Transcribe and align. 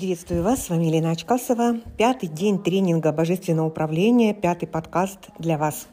Приветствую 0.00 0.42
вас, 0.42 0.64
с 0.64 0.70
вами 0.70 0.86
Елена 0.86 1.10
Очкасова. 1.10 1.76
Пятый 1.98 2.30
день 2.30 2.58
тренинга 2.58 3.12
Божественного 3.12 3.66
управления, 3.66 4.32
пятый 4.32 4.64
подкаст 4.64 5.28
для 5.38 5.58
вас. 5.58 5.88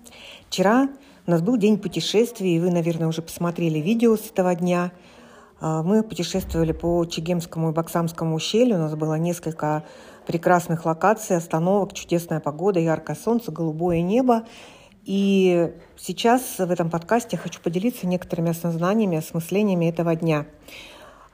Вчера 0.47 0.87
у 1.25 1.31
нас 1.31 1.41
был 1.41 1.57
день 1.57 1.77
путешествий, 1.77 2.55
и 2.55 2.59
вы, 2.61 2.71
наверное, 2.71 3.09
уже 3.09 3.21
посмотрели 3.21 3.79
видео 3.79 4.15
с 4.15 4.31
этого 4.31 4.55
дня. 4.55 4.93
А, 5.59 5.83
мы 5.83 6.03
путешествовали 6.03 6.71
по 6.71 7.03
Чегемскому 7.03 7.71
и 7.71 7.73
Баксамскому 7.73 8.33
ущелью. 8.33 8.77
У 8.77 8.79
нас 8.79 8.95
было 8.95 9.15
несколько 9.15 9.83
прекрасных 10.25 10.85
локаций, 10.85 11.35
остановок, 11.35 11.91
чудесная 11.91 12.39
погода, 12.39 12.79
яркое 12.79 13.17
солнце, 13.17 13.51
голубое 13.51 14.01
небо. 14.01 14.45
И 15.03 15.73
сейчас 15.97 16.59
в 16.59 16.71
этом 16.71 16.89
подкасте 16.89 17.31
я 17.33 17.39
хочу 17.39 17.59
поделиться 17.59 18.07
некоторыми 18.07 18.51
осознаниями, 18.51 19.17
осмыслениями 19.17 19.87
этого 19.87 20.15
дня. 20.15 20.45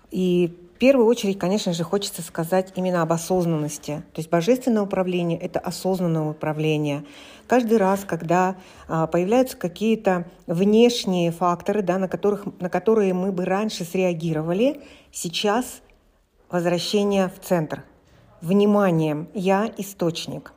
И 0.09 0.57
первую 0.83 1.07
очередь, 1.07 1.39
конечно 1.39 1.71
же, 1.71 1.85
хочется 1.85 2.21
сказать 2.21 2.73
именно 2.75 3.03
об 3.03 3.13
осознанности. 3.13 4.03
То 4.11 4.19
есть 4.19 4.29
божественное 4.29 4.81
управление– 4.81 5.39
это 5.39 5.57
осознанное 5.57 6.23
управление. 6.23 7.05
Каждый 7.47 7.77
раз, 7.77 8.03
когда 8.03 8.57
а, 8.89 9.07
появляются 9.07 9.55
какие-то 9.55 10.25
внешние 10.45 11.31
факторы, 11.31 11.83
да, 11.83 11.97
на, 11.97 12.09
которых, 12.09 12.47
на 12.59 12.69
которые 12.69 13.13
мы 13.13 13.31
бы 13.31 13.45
раньше 13.45 13.85
среагировали, 13.85 14.81
сейчас 15.13 15.81
возвращение 16.49 17.29
в 17.29 17.39
центр. 17.39 17.85
Вниманием 18.41 19.29
«я– 19.34 19.71
источник». 19.77 20.51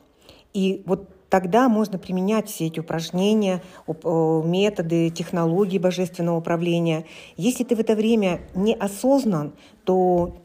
И 0.52 0.82
вот 0.86 1.08
тогда 1.36 1.68
можно 1.68 1.98
применять 1.98 2.48
все 2.48 2.68
эти 2.68 2.80
упражнения, 2.80 3.60
методы, 3.86 5.10
технологии 5.10 5.76
божественного 5.76 6.38
управления. 6.38 7.04
Если 7.36 7.62
ты 7.62 7.76
в 7.76 7.80
это 7.80 7.94
время 7.94 8.40
не 8.54 8.74
осознан, 8.74 9.52
то 9.84 10.38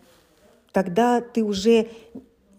тогда 0.73 1.21
ты 1.21 1.45
уже 1.45 1.87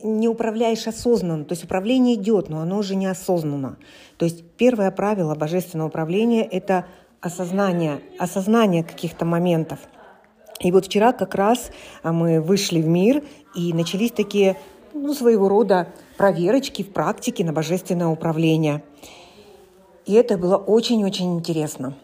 не 0.03 0.29
управляешь 0.29 0.87
осознанно. 0.87 1.45
То 1.45 1.53
есть 1.53 1.65
управление 1.65 2.15
идет, 2.15 2.49
но 2.49 2.61
оно 2.61 2.79
уже 2.79 2.95
неосознанно. 2.95 3.77
То 4.17 4.25
есть 4.25 4.43
первое 4.57 4.91
правило 4.91 5.35
божественного 5.35 5.89
управления– 5.89 6.43
это 6.51 6.87
осознание, 7.21 8.01
осознание 8.19 8.83
каких-то 8.83 9.27
моментов. 9.27 9.79
И 10.61 10.73
вот 10.73 10.87
вчера 10.87 11.13
как 11.13 11.35
раз 11.35 11.71
а, 12.03 12.15
мы 12.15 12.41
вышли 12.41 12.81
в 12.81 12.87
мир, 12.87 13.23
и 13.55 13.75
начались 13.75 14.13
такие 14.13 14.57
ну, 14.95 15.15
своего 15.15 15.49
рода 15.49 15.89
проверочки 16.17 16.83
в 16.83 16.93
практике 16.93 17.45
на 17.45 17.53
божественное 17.53 18.09
управление. 18.09 18.83
И 20.07 20.15
это 20.15 20.37
было 20.37 20.57
очень-очень 20.57 21.35
интересно. 21.35 21.95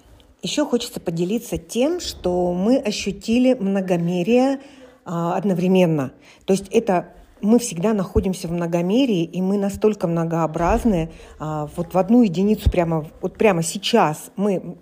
Еще 0.43 0.65
хочется 0.65 1.01
поделиться 1.01 1.59
тем, 1.59 2.01
что 2.01 2.53
мы 2.53 2.79
ощутили 2.79 3.55
многомерие 3.55 4.61
а, 5.05 5.37
одновременно. 5.37 6.13
То 6.45 6.53
есть 6.53 6.69
это 6.69 7.13
мы 7.41 7.59
всегда 7.59 7.93
находимся 7.93 8.49
в 8.49 8.53
многомерии, 8.53 9.25
и 9.25 9.41
мы 9.43 9.59
настолько 9.59 10.07
многообразны. 10.07 11.11
А, 11.39 11.69
вот 11.77 11.95
в 11.95 11.99
одну 11.99 12.23
единицу 12.23 12.71
прямо, 12.71 13.07
вот 13.21 13.37
прямо 13.37 13.63
сейчас 13.63 14.31
мы, 14.37 14.77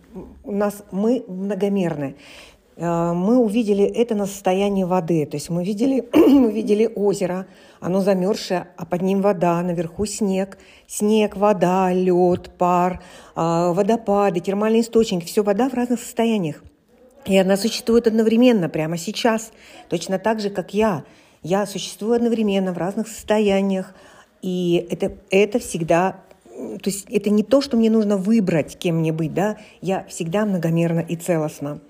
у 0.45 0.53
нас, 0.53 0.85
мы 0.91 1.25
многомерны. 1.27 2.17
А, 2.79 3.15
мы 3.15 3.39
увидели 3.39 3.85
это 3.85 4.15
на 4.15 4.27
состоянии 4.27 4.85
воды. 4.85 5.27
То 5.27 5.37
есть 5.37 5.51
мы 5.51 5.65
видели, 5.65 6.09
мы 6.13 6.51
видели 6.51 6.91
озеро, 6.95 7.47
оно 7.81 8.01
замерзшее, 8.01 8.69
а 8.77 8.85
под 8.85 9.03
ним 9.03 9.23
вода, 9.23 9.63
наверху 9.63 10.07
снег. 10.07 10.59
Снег, 10.87 11.37
вода, 11.37 11.93
лед, 11.93 12.51
пар, 12.59 13.03
а, 13.35 13.73
водопады, 13.73 14.41
термальные 14.41 14.83
источники. 14.83 15.25
Все 15.25 15.43
вода 15.43 15.69
в 15.69 15.75
разных 15.75 16.01
состояниях. 16.01 16.63
И 17.25 17.37
она 17.37 17.57
существует 17.57 18.07
одновременно, 18.07 18.69
прямо 18.69 18.97
сейчас. 18.97 19.51
Точно 19.89 20.19
так 20.19 20.41
же, 20.41 20.51
как 20.51 20.75
я. 20.75 21.05
Я 21.43 21.67
существую 21.67 22.15
одновременно 22.15 22.73
в 22.73 22.79
разных 22.79 23.09
состояниях. 23.09 23.95
И 24.43 24.87
это, 24.91 25.13
это 25.31 25.59
всегда 25.59 26.21
то 26.57 26.89
есть 26.89 27.07
это 27.11 27.29
не 27.29 27.43
то, 27.43 27.61
что 27.61 27.77
мне 27.77 27.91
нужно 27.91 28.17
выбрать, 28.17 28.79
кем 28.79 29.01
мне 29.01 29.13
быть, 29.13 29.35
да, 29.35 29.59
я 29.83 30.05
всегда 30.05 30.47
многомерна 30.47 31.01
и 31.01 31.15
целостна. 31.15 31.81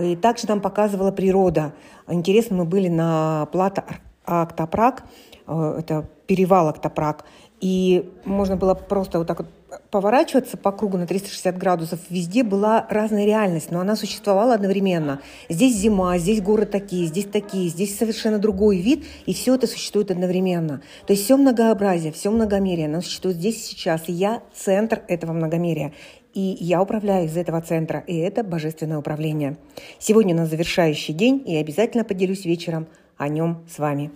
И 0.00 0.16
также 0.16 0.46
нам 0.48 0.60
показывала 0.60 1.10
природа. 1.10 1.72
Интересно, 2.08 2.56
мы 2.56 2.64
были 2.64 2.88
на 2.88 3.46
плато 3.52 3.84
Актопрак, 4.24 5.04
э, 5.46 5.76
это 5.78 6.06
перевал 6.26 6.68
Актопрак, 6.68 7.24
и 7.60 8.08
можно 8.24 8.56
было 8.56 8.74
просто 8.74 9.18
вот 9.18 9.26
так 9.26 9.38
вот 9.38 9.48
поворачиваться 9.90 10.56
по 10.56 10.72
кругу 10.72 10.96
на 10.96 11.06
360 11.06 11.56
градусов. 11.56 11.98
Везде 12.08 12.42
была 12.42 12.86
разная 12.88 13.26
реальность, 13.26 13.70
но 13.70 13.80
она 13.80 13.96
существовала 13.96 14.54
одновременно. 14.54 15.20
Здесь 15.48 15.74
зима, 15.76 16.16
здесь 16.18 16.40
горы 16.40 16.66
такие, 16.66 17.06
здесь 17.06 17.26
такие, 17.26 17.68
здесь 17.68 17.96
совершенно 17.96 18.38
другой 18.38 18.78
вид, 18.78 19.04
и 19.26 19.34
все 19.34 19.54
это 19.54 19.66
существует 19.66 20.10
одновременно. 20.10 20.82
То 21.06 21.12
есть 21.12 21.24
все 21.24 21.36
многообразие, 21.36 22.12
все 22.12 22.30
многомерие, 22.30 22.86
оно 22.86 23.00
существует 23.00 23.36
здесь 23.36 23.64
сейчас, 23.64 24.02
и 24.08 24.12
я 24.12 24.42
центр 24.54 25.02
этого 25.08 25.32
многомерия. 25.32 25.92
И 26.34 26.56
я 26.60 26.82
управляю 26.82 27.26
из 27.26 27.36
этого 27.36 27.60
центра, 27.60 28.00
и 28.06 28.16
это 28.16 28.44
божественное 28.44 28.98
управление. 28.98 29.56
Сегодня 29.98 30.34
у 30.34 30.38
нас 30.38 30.50
завершающий 30.50 31.14
день, 31.14 31.42
и 31.46 31.56
обязательно 31.56 32.04
поделюсь 32.04 32.44
вечером 32.44 32.86
о 33.16 33.28
нем 33.28 33.64
с 33.68 33.78
вами. 33.78 34.10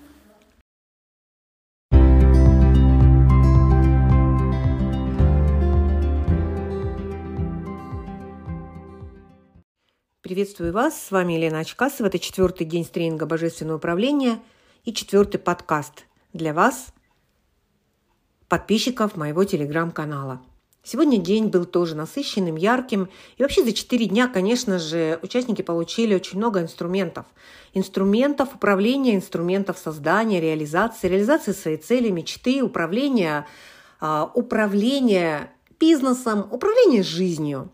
Приветствую 10.20 10.72
вас, 10.72 11.00
с 11.00 11.10
вами 11.10 11.34
Елена 11.34 11.60
Очкасова. 11.60 12.06
Это 12.06 12.18
четвертый 12.18 12.64
день 12.64 12.84
тренинга 12.84 13.26
«Божественное 13.26 13.76
управление» 13.76 14.38
и 14.84 14.92
четвертый 14.92 15.38
подкаст 15.38 16.06
для 16.32 16.54
вас, 16.54 16.92
подписчиков 18.48 19.16
моего 19.16 19.44
телеграм-канала– 19.44 20.40
Сегодня 20.84 21.18
день 21.18 21.46
был 21.46 21.64
тоже 21.64 21.94
насыщенным, 21.94 22.56
ярким. 22.56 23.08
И 23.36 23.42
вообще 23.42 23.62
за 23.62 23.72
четыре 23.72 24.06
дня, 24.06 24.26
конечно 24.26 24.80
же, 24.80 25.20
участники 25.22 25.62
получили 25.62 26.14
очень 26.14 26.38
много 26.38 26.60
инструментов. 26.60 27.24
Инструментов 27.72 28.56
управления, 28.56 29.14
инструментов 29.14 29.78
создания, 29.78 30.40
реализации, 30.40 31.06
реализации 31.06 31.52
своей 31.52 31.76
цели, 31.76 32.10
мечты, 32.10 32.64
управления, 32.64 33.46
а, 34.00 34.28
управления 34.34 35.52
бизнесом, 35.78 36.48
управления 36.50 37.04
жизнью. 37.04 37.70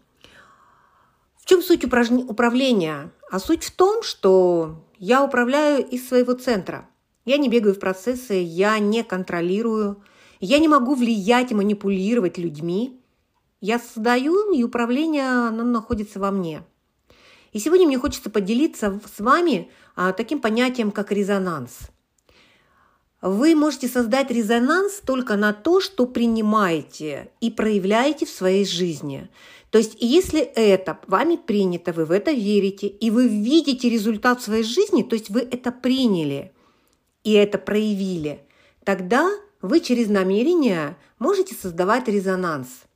В 1.38 1.46
чем 1.46 1.62
суть 1.62 1.84
управления? 1.84 3.10
А 3.30 3.38
суть 3.38 3.64
в 3.64 3.70
том, 3.70 4.02
что 4.02 4.84
я 4.98 5.24
управляю 5.24 5.86
из 5.86 6.06
своего 6.06 6.34
центра. 6.34 6.86
Я 7.24 7.38
не 7.38 7.48
бегаю 7.48 7.74
в 7.74 7.78
процессы, 7.78 8.34
я 8.34 8.78
не 8.78 9.02
контролирую, 9.02 10.02
я 10.40 10.58
не 10.58 10.68
могу 10.68 10.94
влиять 10.94 11.50
и 11.50 11.54
манипулировать 11.54 12.38
людьми. 12.38 13.00
Я 13.60 13.78
создаю, 13.78 14.52
и 14.52 14.62
управление 14.62 15.28
оно 15.28 15.64
находится 15.64 16.20
во 16.20 16.30
мне. 16.30 16.62
И 17.52 17.58
сегодня 17.58 17.86
мне 17.86 17.98
хочется 17.98 18.30
поделиться 18.30 19.00
с 19.16 19.20
вами 19.20 19.70
а, 19.96 20.12
таким 20.12 20.40
понятием, 20.40 20.90
как 20.90 21.10
резонанс. 21.10 21.90
Вы 23.20 23.56
можете 23.56 23.88
создать 23.88 24.30
резонанс 24.30 25.00
только 25.04 25.36
на 25.36 25.52
то, 25.52 25.80
что 25.80 26.06
принимаете 26.06 27.32
и 27.40 27.50
проявляете 27.50 28.26
в 28.26 28.30
своей 28.30 28.64
жизни. 28.64 29.28
То 29.70 29.78
есть, 29.78 29.96
если 29.98 30.40
это 30.40 31.00
вами 31.08 31.36
принято, 31.36 31.92
вы 31.92 32.04
в 32.04 32.12
это 32.12 32.30
верите, 32.30 32.86
и 32.86 33.10
вы 33.10 33.26
видите 33.26 33.90
результат 33.90 34.40
своей 34.40 34.62
жизни, 34.62 35.02
то 35.02 35.14
есть 35.14 35.30
вы 35.30 35.40
это 35.40 35.72
приняли 35.72 36.52
и 37.24 37.32
это 37.32 37.58
проявили, 37.58 38.46
тогда 38.84 39.28
вы 39.62 39.80
через 39.80 40.08
намерение 40.08 40.96
можете 41.18 41.54
создавать 41.54 42.08
резонанс– 42.08 42.68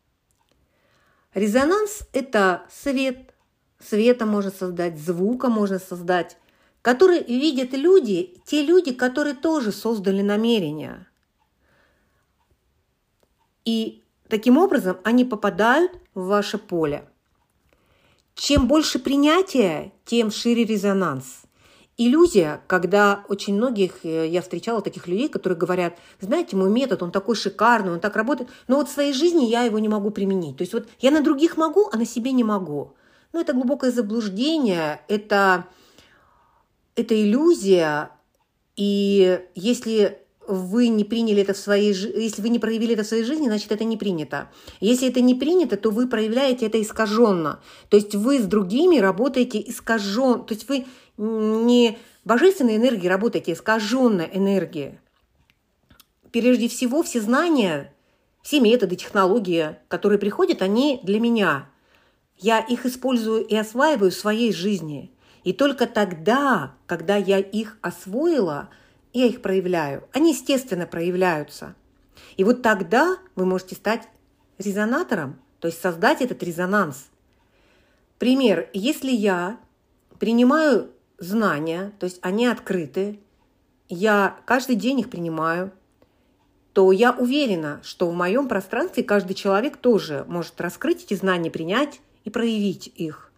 Резонанс– 1.35 2.03
это 2.13 2.67
свет. 2.71 3.35
Света 3.79 4.27
можно 4.27 4.51
создать, 4.51 4.99
звука 4.99 5.49
можно 5.49 5.79
создать, 5.79 6.37
который 6.83 7.23
видят 7.25 7.73
люди, 7.73 8.37
те 8.45 8.63
люди, 8.63 8.93
которые 8.93 9.35
тоже 9.35 9.73
создали 9.73 10.23
намерения. 10.23 11.09
И 13.65 14.05
таким 14.29 14.59
образом 14.59 14.99
они 15.05 15.25
попадают 15.25 15.93
в 16.15 16.27
ваше 16.27 16.59
поле. 16.59 17.09
Чем 18.35 18.69
больше 18.69 18.99
принятия, 18.99 19.93
тем 20.05 20.31
шире 20.31 20.65
резонанс 20.65 21.43
иллюзия, 21.97 22.63
когда 22.67 23.25
очень 23.29 23.55
многих, 23.55 24.05
э, 24.05 24.29
я 24.29 24.43
встречала 24.43 24.81
таких 24.81 25.07
людей, 25.09 25.29
которые 25.29 25.59
говорят, 25.59 25.99
знаете, 26.21 26.57
мой 26.57 26.71
метод, 26.71 27.03
он 27.03 27.11
такой 27.11 27.37
шикарный, 27.37 27.93
он 27.93 28.01
так 28.01 28.17
работает, 28.17 28.51
но 28.69 28.77
вот 28.77 28.89
в 28.89 28.93
своей 28.93 29.13
жизни 29.13 29.45
я 29.45 29.63
его 29.63 29.79
не 29.79 29.89
могу 29.89 30.11
применить. 30.11 30.57
То 30.57 30.63
есть 30.63 30.73
вот 30.73 30.89
я 31.01 31.11
на 31.11 31.23
других 31.23 31.57
могу, 31.57 31.89
а 31.93 31.97
на 31.97 32.07
себе 32.07 32.33
не 32.33 32.45
могу. 32.45 32.95
Ну, 33.33 33.41
это 33.41 33.53
глубокое 33.53 33.91
заблуждение, 33.91 35.01
это, 35.09 35.67
это 36.97 37.21
иллюзия, 37.21 38.11
и 38.77 39.41
если 39.55 40.19
вы 40.49 40.89
не 40.89 41.05
приняли 41.05 41.43
это 41.43 41.55
в 41.55 41.57
своей 41.57 41.95
если 41.95 42.43
вы 42.43 42.49
не 42.49 42.59
проявили 42.59 42.95
это 42.95 43.05
в 43.05 43.07
своей 43.07 43.25
жизни, 43.25 43.47
значит, 43.47 43.71
это 43.71 43.85
не 43.85 43.97
принято. 43.97 44.51
Если 44.81 45.09
это 45.09 45.21
не 45.21 45.35
принято, 45.35 45.77
то 45.77 45.91
вы 45.91 46.09
проявляете 46.09 46.67
это 46.67 46.81
искаженно. 46.81 47.61
То 47.89 47.97
есть 47.97 48.15
вы 48.15 48.41
с 48.41 48.45
другими 48.45 48.99
работаете 48.99 49.63
искаженно. 49.65 50.41
То 50.41 50.55
есть 50.55 50.69
вы 50.69 50.87
не 51.23 51.99
божественной 52.25 52.77
энергии 52.77 53.07
работаете, 53.07 53.53
а 53.53 53.55
искаженной 53.55 54.29
энергии. 54.33 54.99
Прежде 56.33 56.69
всего, 56.69 57.03
все 57.03 57.21
знания, 57.21 57.93
все 58.43 58.61
методы, 58.61 58.97
технологии, 58.97 59.77
которые 59.89 60.19
приходят, 60.19 60.63
они 60.63 61.01
для 61.03 61.21
меня. 61.21 61.69
Я 62.39 62.59
их 62.59 62.87
использую 62.87 63.45
и 63.45 63.55
осваиваю 63.55 64.11
в 64.11 64.15
своей 64.15 64.53
жизни. 64.53 65.13
И 65.45 65.53
только 65.53 65.87
тогда, 65.87 66.75
когда 66.87 67.17
я 67.17 67.39
их 67.39 67.79
освоила, 67.83 68.71
я 69.13 69.27
их 69.27 69.43
проявляю. 69.43 70.09
Они, 70.13 70.33
естественно, 70.33 70.87
проявляются. 70.87 71.75
И 72.37 72.45
вот 72.45 72.63
тогда 72.63 73.19
вы 73.35 73.45
можете 73.45 73.75
стать 73.75 74.09
резонатором, 74.59 75.39
то 75.61 75.69
есть 75.69 75.81
создать 75.81 76.23
этот 76.23 76.43
резонанс. 76.43 77.09
Пример. 78.19 78.71
Если 78.73 79.11
я 79.11 79.59
принимаю 80.19 80.92
знания, 81.23 81.93
то 81.99 82.05
есть 82.05 82.19
они 82.23 82.47
открыты, 82.47 83.21
я 83.89 84.37
каждый 84.45 84.77
день 84.77 85.01
их 85.01 85.11
принимаю, 85.11 85.73
то 86.73 86.91
я 86.93 87.13
уверена, 87.13 87.81
что 87.83 88.11
в 88.11 88.15
моем 88.15 88.49
пространстве 88.49 89.05
каждый 89.05 89.35
человек 89.35 89.77
тоже 89.77 90.25
может 90.29 90.61
раскрыть 90.61 91.05
эти 91.05 91.15
знания, 91.15 91.51
принять 91.51 92.01
и 92.25 92.31
проявить 92.31 92.87
их. 92.87 93.31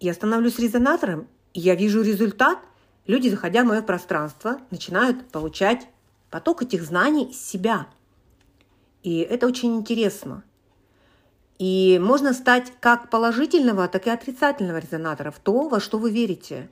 Я 0.00 0.14
становлюсь 0.14 0.58
резонатором, 0.58 1.28
и 1.54 1.60
я 1.60 1.74
вижу 1.76 2.02
результат. 2.02 2.58
Люди, 3.06 3.28
заходя 3.28 3.62
в 3.62 3.66
мое 3.66 3.82
пространство, 3.82 4.60
начинают 4.70 5.28
получать 5.28 5.88
поток 6.30 6.62
этих 6.62 6.82
знаний 6.82 7.30
из 7.30 7.40
себя. 7.40 7.86
И 9.02 9.18
это 9.18 9.46
очень 9.46 9.76
интересно. 9.76 10.42
И 11.62 12.00
можно 12.02 12.32
стать 12.32 12.72
как 12.80 13.08
положительного, 13.08 13.86
так 13.86 14.08
и 14.08 14.10
отрицательного 14.10 14.78
резонатора 14.78 15.30
в 15.30 15.38
то, 15.38 15.68
во 15.68 15.78
что 15.78 15.96
вы 15.96 16.10
верите. 16.10 16.68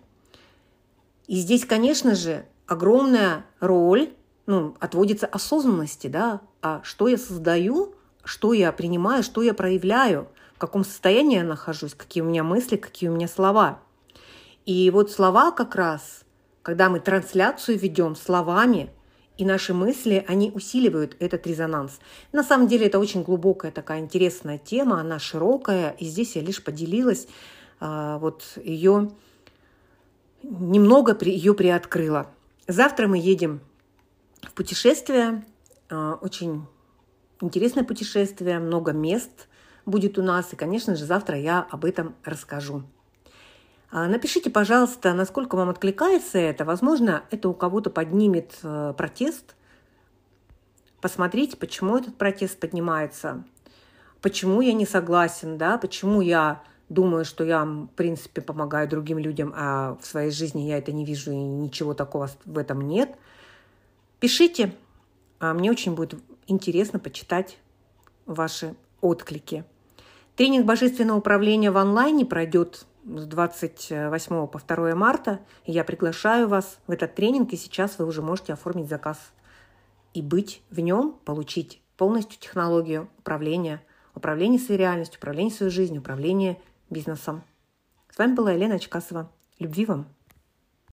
И 1.29 1.37
здесь, 1.37 1.65
конечно 1.65 2.17
же, 2.17 2.45
огромная 2.67 3.45
роль 3.61 4.11
ну, 4.47 4.75
отводится 4.81 5.29
осознанности, 5.29 6.09
да, 6.09 6.41
а 6.61 6.81
что 6.83 7.07
я 7.07 7.19
создаю, 7.19 7.95
что 8.25 8.53
я 8.53 8.73
принимаю, 8.73 9.23
что 9.23 9.43
я 9.43 9.55
проявляю, 9.55 10.27
в 10.57 10.59
каком 10.59 10.83
состоянии 10.83 11.37
я 11.37 11.45
нахожусь, 11.45 11.95
какие 11.95 12.25
у 12.25 12.27
меня 12.27 12.43
мысли, 12.43 12.75
какие 12.75 13.11
у 13.11 13.15
меня 13.15 13.29
слова. 13.29 13.79
И 14.67 14.91
вот 14.91 15.13
слова 15.13 15.53
как 15.53 15.77
раз, 15.77 16.23
когда 16.63 16.89
мы 16.89 16.99
трансляцию 16.99 17.79
ведем 17.79 18.17
словами, 18.17 18.91
и 19.41 19.45
наши 19.45 19.73
мысли, 19.73 20.23
они 20.29 20.51
усиливают 20.55 21.17
этот 21.19 21.47
резонанс. 21.47 21.99
На 22.31 22.45
самом 22.45 22.69
деле 22.69 22.87
это 22.87 22.99
очень 22.99 23.23
глубокая 23.23 23.73
такая 23.73 24.01
интересная 24.01 24.59
тема, 24.59 25.01
она 25.01 25.19
широкая, 25.19 25.97
и 25.99 26.05
здесь 26.05 26.37
я 26.37 26.43
лишь 26.43 26.63
поделилась, 26.63 27.27
а, 27.81 28.19
вот 28.19 28.59
ее 28.63 29.11
немного 30.43 31.17
ее 31.25 31.55
приоткрыла. 31.55 32.31
Завтра 32.69 33.09
мы 33.09 33.17
едем 33.17 33.61
в 34.43 34.53
путешествие, 34.53 35.43
а, 35.89 36.19
очень 36.21 36.67
интересное 37.41 37.85
путешествие, 37.85 38.59
много 38.59 38.93
мест 38.93 39.49
будет 39.87 40.19
у 40.19 40.23
нас, 40.23 40.53
и, 40.53 40.57
конечно 40.57 40.97
же, 40.97 41.07
завтра 41.07 41.39
я 41.39 41.67
об 41.71 41.87
этом 41.87 42.15
расскажу. 42.25 42.83
А, 43.91 44.07
напишите, 44.07 44.51
пожалуйста, 44.51 45.15
насколько 45.15 45.57
вам 45.57 45.69
откликается 45.69 46.39
это. 46.39 46.65
Возможно, 46.65 47.25
это 47.31 47.49
у 47.49 47.55
кого-то 47.55 47.91
поднимет 47.91 48.59
э, 48.63 48.95
протест. 48.97 49.57
Посмотрите, 51.01 51.57
почему 51.57 51.97
этот 51.97 52.17
протест 52.17 52.61
поднимается, 52.61 53.43
почему 54.21 54.61
я 54.61 54.75
не 54.75 54.85
согласен, 54.85 55.57
да, 55.57 55.79
почему 55.79 56.21
я 56.21 56.63
думаю, 56.91 57.25
что 57.25 57.43
я, 57.43 57.65
в 57.65 57.87
принципе, 57.97 58.43
помогаю 58.43 58.87
другим 58.87 59.19
людям, 59.19 59.55
а 59.57 59.97
в 60.01 60.07
своей 60.07 60.31
жизни 60.31 60.63
я 60.63 60.77
это 60.77 60.93
не 60.93 61.07
вижу 61.07 61.33
и 61.33 61.37
ничего 61.37 61.95
такого 61.95 62.29
в 62.45 62.59
этом 62.59 62.83
нет. 62.83 63.17
Пишите, 64.19 64.75
а 65.39 65.55
мне 65.55 65.71
очень 65.71 65.95
будет 65.95 66.21
интересно 66.47 66.99
почитать 66.99 67.59
ваши 68.27 68.75
отклики. 69.01 69.65
Тренинг 70.37 70.67
божественного 70.67 71.19
управления 71.19 71.71
в 71.71 71.79
онлайне 71.79 72.27
пройдет 72.27 72.87
с 73.05 73.27
28 73.27 74.47
по 74.47 74.59
2 74.59 74.95
марта. 74.95 75.41
Я 75.65 75.85
приглашаю 75.85 76.49
вас 76.49 76.79
в 76.87 76.91
этот 76.91 77.15
тренинг, 77.15 77.53
и 77.53 77.57
сейчас 77.57 77.99
вы 77.99 78.07
уже 78.07 78.23
можете 78.23 78.53
оформить 78.53 78.89
заказ 78.89 79.19
и 80.15 80.23
быть 80.23 80.63
в 80.71 80.81
нем, 80.81 81.19
получить 81.25 81.83
полностью 81.97 82.39
технологию 82.39 83.09
управления, 83.19 83.83
управления 84.15 84.59
своей 84.59 84.81
реальностью, 84.81 85.19
управления 85.19 85.51
своей 85.51 85.73
жизнью, 85.73 86.01
управления 86.01 86.59
бизнесом. 86.89 87.43
С 88.11 88.19
вами 88.19 88.35
была 88.35 88.53
Елена 88.53 88.79
Чкасова. 88.79 89.31
Любви 89.59 89.87
вам! 89.87 90.20